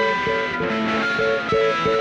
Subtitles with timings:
[0.00, 1.99] Música